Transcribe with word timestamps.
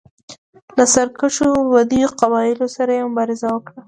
له 0.77 0.85
سرکښو 0.93 1.49
بدوي 1.71 2.05
قبایلو 2.19 2.67
سره 2.75 2.91
یې 2.97 3.03
مبارزه 3.09 3.47
وکړه. 3.53 3.79